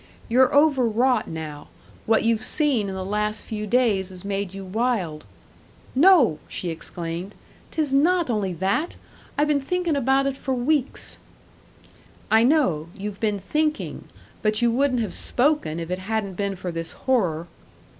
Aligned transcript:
You're 0.27 0.51
over 0.51 0.83
wrought 0.87 1.27
now, 1.27 1.67
what 2.07 2.23
you've 2.23 2.41
seen 2.43 2.89
in 2.89 2.95
the 2.95 3.05
last 3.05 3.43
few 3.45 3.67
days 3.67 4.09
has 4.09 4.25
made 4.25 4.51
you 4.51 4.65
wild" 4.65 5.25
"No!" 6.09 6.39
she 6.47 6.71
exclaimed. 6.71 7.35
"'Tis 7.69 7.93
not 7.93 8.27
only 8.27 8.51
that! 8.51 8.95
I 9.37 9.45
been 9.45 9.61
thinkin' 9.61 9.95
about 9.95 10.25
it 10.25 10.35
for 10.35 10.55
weeks." 10.55 11.19
"I 12.31 12.41
know. 12.41 12.87
You've 12.97 13.19
been 13.19 13.37
thinking, 13.37 14.05
but 14.41 14.59
you 14.59 14.71
wouldn't 14.71 15.01
have 15.01 15.13
spoken 15.13 15.79
if 15.79 15.91
it 15.91 15.99
hadn't 15.99 16.33
been 16.33 16.55
for 16.55 16.71
this 16.71 16.93
horror." 16.93 17.45